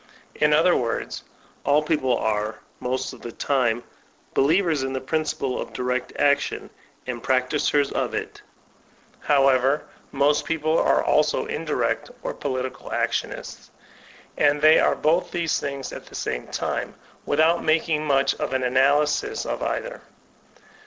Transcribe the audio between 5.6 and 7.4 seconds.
of direct action, and